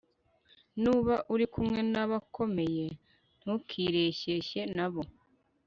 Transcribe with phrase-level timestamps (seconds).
[0.81, 2.85] nuba uri kumwe n'abakomeye,
[3.41, 5.01] ntukireshyeshye na bo